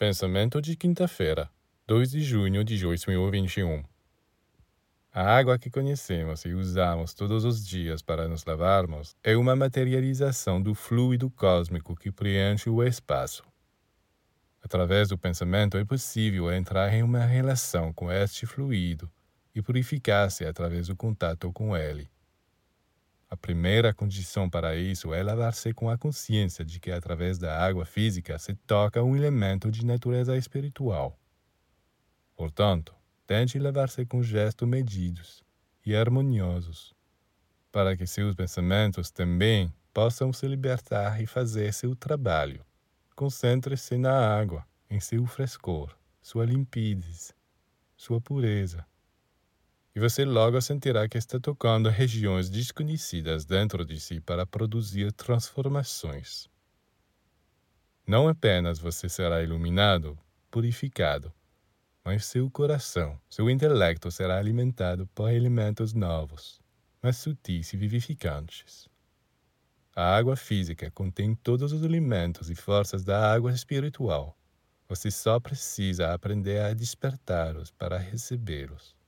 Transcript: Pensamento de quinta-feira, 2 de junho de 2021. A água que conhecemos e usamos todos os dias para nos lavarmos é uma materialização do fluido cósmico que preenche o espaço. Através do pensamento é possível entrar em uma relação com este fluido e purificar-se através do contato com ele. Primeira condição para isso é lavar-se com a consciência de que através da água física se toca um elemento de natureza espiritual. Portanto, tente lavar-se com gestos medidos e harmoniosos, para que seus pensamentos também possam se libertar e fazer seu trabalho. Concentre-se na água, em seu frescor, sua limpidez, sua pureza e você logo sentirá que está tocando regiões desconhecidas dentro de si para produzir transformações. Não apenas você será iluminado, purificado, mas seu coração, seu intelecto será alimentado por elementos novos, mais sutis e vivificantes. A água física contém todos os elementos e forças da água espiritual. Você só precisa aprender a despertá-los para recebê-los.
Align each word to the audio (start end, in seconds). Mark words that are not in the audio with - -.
Pensamento 0.00 0.62
de 0.62 0.76
quinta-feira, 0.76 1.50
2 1.86 2.12
de 2.12 2.22
junho 2.22 2.64
de 2.64 2.80
2021. 2.80 3.84
A 5.12 5.36
água 5.36 5.58
que 5.58 5.68
conhecemos 5.68 6.46
e 6.46 6.54
usamos 6.54 7.12
todos 7.12 7.44
os 7.44 7.62
dias 7.62 8.00
para 8.00 8.26
nos 8.26 8.46
lavarmos 8.46 9.14
é 9.22 9.36
uma 9.36 9.54
materialização 9.54 10.58
do 10.62 10.74
fluido 10.74 11.28
cósmico 11.28 11.94
que 11.94 12.10
preenche 12.10 12.70
o 12.70 12.82
espaço. 12.82 13.44
Através 14.62 15.10
do 15.10 15.18
pensamento 15.18 15.76
é 15.76 15.84
possível 15.84 16.50
entrar 16.50 16.90
em 16.94 17.02
uma 17.02 17.26
relação 17.26 17.92
com 17.92 18.10
este 18.10 18.46
fluido 18.46 19.06
e 19.54 19.60
purificar-se 19.60 20.46
através 20.46 20.86
do 20.86 20.96
contato 20.96 21.52
com 21.52 21.76
ele. 21.76 22.08
Primeira 23.40 23.94
condição 23.94 24.50
para 24.50 24.76
isso 24.76 25.14
é 25.14 25.22
lavar-se 25.22 25.72
com 25.72 25.88
a 25.88 25.96
consciência 25.96 26.64
de 26.64 26.78
que 26.78 26.90
através 26.90 27.38
da 27.38 27.58
água 27.58 27.86
física 27.86 28.38
se 28.38 28.54
toca 28.54 29.02
um 29.02 29.16
elemento 29.16 29.70
de 29.70 29.84
natureza 29.84 30.36
espiritual. 30.36 31.18
Portanto, 32.36 32.94
tente 33.26 33.58
lavar-se 33.58 34.04
com 34.04 34.22
gestos 34.22 34.68
medidos 34.68 35.42
e 35.84 35.96
harmoniosos, 35.96 36.94
para 37.72 37.96
que 37.96 38.06
seus 38.06 38.34
pensamentos 38.34 39.10
também 39.10 39.72
possam 39.92 40.32
se 40.32 40.46
libertar 40.46 41.22
e 41.22 41.26
fazer 41.26 41.72
seu 41.72 41.96
trabalho. 41.96 42.64
Concentre-se 43.16 43.96
na 43.96 44.12
água, 44.12 44.66
em 44.88 45.00
seu 45.00 45.26
frescor, 45.26 45.96
sua 46.20 46.44
limpidez, 46.44 47.34
sua 47.96 48.20
pureza 48.20 48.86
e 49.94 50.00
você 50.00 50.24
logo 50.24 50.60
sentirá 50.60 51.08
que 51.08 51.18
está 51.18 51.40
tocando 51.40 51.88
regiões 51.88 52.48
desconhecidas 52.48 53.44
dentro 53.44 53.84
de 53.84 53.98
si 53.98 54.20
para 54.20 54.46
produzir 54.46 55.12
transformações. 55.12 56.48
Não 58.06 58.28
apenas 58.28 58.78
você 58.78 59.08
será 59.08 59.42
iluminado, 59.42 60.18
purificado, 60.50 61.32
mas 62.04 62.24
seu 62.24 62.50
coração, 62.50 63.20
seu 63.28 63.50
intelecto 63.50 64.10
será 64.10 64.38
alimentado 64.38 65.06
por 65.08 65.30
elementos 65.30 65.92
novos, 65.92 66.60
mais 67.02 67.16
sutis 67.16 67.72
e 67.72 67.76
vivificantes. 67.76 68.88
A 69.94 70.16
água 70.16 70.36
física 70.36 70.90
contém 70.92 71.34
todos 71.34 71.72
os 71.72 71.82
elementos 71.82 72.48
e 72.48 72.54
forças 72.54 73.04
da 73.04 73.32
água 73.32 73.52
espiritual. 73.52 74.36
Você 74.88 75.10
só 75.10 75.38
precisa 75.38 76.14
aprender 76.14 76.60
a 76.62 76.72
despertá-los 76.72 77.70
para 77.70 77.98
recebê-los. 77.98 78.99